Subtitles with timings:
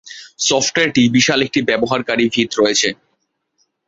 [0.39, 2.89] সফটওয়্যারটি বিশাল একটি ব্যবহারকারী ভিত রয়েছে।